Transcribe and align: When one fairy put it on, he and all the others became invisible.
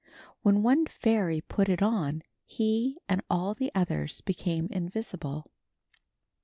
When 0.41 0.63
one 0.63 0.87
fairy 0.87 1.41
put 1.41 1.69
it 1.69 1.83
on, 1.83 2.23
he 2.43 2.97
and 3.07 3.21
all 3.29 3.53
the 3.53 3.69
others 3.75 4.21
became 4.21 4.67
invisible. 4.71 5.51